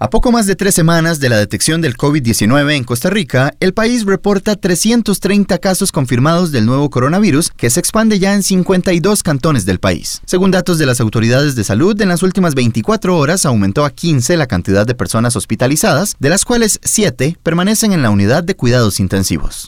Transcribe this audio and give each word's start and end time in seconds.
A 0.00 0.10
poco 0.10 0.32
más 0.32 0.46
de 0.46 0.56
tres 0.56 0.74
semanas 0.74 1.20
de 1.20 1.28
la 1.28 1.36
detección 1.36 1.80
del 1.80 1.96
COVID-19 1.96 2.74
en 2.74 2.82
Costa 2.82 3.10
Rica, 3.10 3.54
el 3.60 3.72
país 3.74 4.04
reporta 4.04 4.56
330 4.56 5.58
casos 5.58 5.92
confirmados 5.92 6.50
del 6.50 6.66
nuevo 6.66 6.90
coronavirus 6.90 7.52
que 7.56 7.70
se 7.70 7.78
expande 7.78 8.18
ya 8.18 8.34
en 8.34 8.42
52 8.42 9.22
cantones 9.22 9.66
del 9.66 9.78
país. 9.78 10.20
Según 10.26 10.50
datos 10.50 10.78
de 10.78 10.86
las 10.86 11.00
autoridades 11.00 11.54
de 11.54 11.62
salud, 11.62 12.00
en 12.00 12.08
las 12.08 12.24
últimas 12.24 12.56
24 12.56 13.16
horas 13.16 13.46
aumentó 13.46 13.84
a 13.84 13.90
15 13.90 14.36
la 14.36 14.48
cantidad 14.48 14.84
de 14.84 14.96
personas 14.96 15.36
hospitalizadas, 15.36 16.16
de 16.18 16.28
las 16.28 16.44
cuales 16.44 16.80
7 16.82 17.38
permanecen 17.44 17.92
en 17.92 18.02
la 18.02 18.10
unidad 18.10 18.42
de 18.42 18.56
cuidados 18.56 18.98
intensivos. 18.98 19.66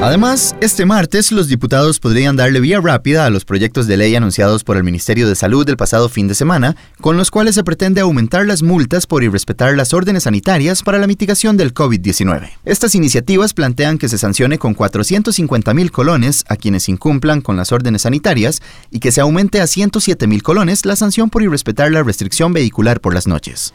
Además, 0.00 0.54
este 0.60 0.86
martes 0.86 1.32
los 1.32 1.48
diputados 1.48 1.98
podrían 1.98 2.36
darle 2.36 2.60
vía 2.60 2.80
rápida 2.80 3.26
a 3.26 3.30
los 3.30 3.44
proyectos 3.44 3.88
de 3.88 3.96
ley 3.96 4.14
anunciados 4.14 4.62
por 4.62 4.76
el 4.76 4.84
Ministerio 4.84 5.28
de 5.28 5.34
Salud 5.34 5.66
del 5.66 5.76
pasado 5.76 6.08
fin 6.08 6.28
de 6.28 6.36
semana, 6.36 6.76
con 7.00 7.16
los 7.16 7.32
cuales 7.32 7.56
se 7.56 7.64
pretende 7.64 8.00
aumentar 8.00 8.46
las 8.46 8.62
multas 8.62 9.08
por 9.08 9.24
irrespetar 9.24 9.76
las 9.76 9.92
órdenes 9.92 10.22
sanitarias 10.22 10.84
para 10.84 10.98
la 10.98 11.08
mitigación 11.08 11.56
del 11.56 11.74
COVID-19. 11.74 12.48
Estas 12.64 12.94
iniciativas 12.94 13.54
plantean 13.54 13.98
que 13.98 14.08
se 14.08 14.18
sancione 14.18 14.56
con 14.56 14.74
450 14.74 15.74
mil 15.74 15.90
colones 15.90 16.44
a 16.48 16.54
quienes 16.54 16.88
incumplan 16.88 17.40
con 17.40 17.56
las 17.56 17.72
órdenes 17.72 18.02
sanitarias 18.02 18.62
y 18.92 19.00
que 19.00 19.10
se 19.10 19.20
aumente 19.20 19.60
a 19.60 19.66
107 19.66 20.28
mil 20.28 20.44
colones 20.44 20.86
la 20.86 20.94
sanción 20.94 21.28
por 21.28 21.42
irrespetar 21.42 21.90
la 21.90 22.04
restricción 22.04 22.52
vehicular 22.52 23.00
por 23.00 23.14
las 23.14 23.26
noches. 23.26 23.74